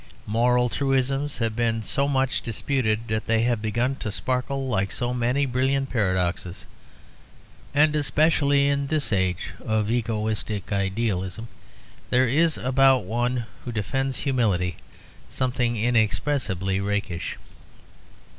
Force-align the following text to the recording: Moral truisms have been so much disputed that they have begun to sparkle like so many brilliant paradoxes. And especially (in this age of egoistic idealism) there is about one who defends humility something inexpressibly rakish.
Moral 0.25 0.67
truisms 0.67 1.37
have 1.37 1.55
been 1.55 1.83
so 1.83 2.07
much 2.07 2.41
disputed 2.41 3.07
that 3.09 3.27
they 3.27 3.43
have 3.43 3.61
begun 3.61 3.95
to 3.97 4.11
sparkle 4.11 4.67
like 4.67 4.91
so 4.91 5.13
many 5.13 5.45
brilliant 5.45 5.91
paradoxes. 5.91 6.65
And 7.71 7.95
especially 7.95 8.67
(in 8.67 8.87
this 8.87 9.13
age 9.13 9.51
of 9.63 9.91
egoistic 9.91 10.71
idealism) 10.73 11.49
there 12.09 12.27
is 12.27 12.57
about 12.57 13.03
one 13.03 13.45
who 13.63 13.71
defends 13.71 14.21
humility 14.21 14.77
something 15.29 15.77
inexpressibly 15.77 16.79
rakish. 16.79 17.37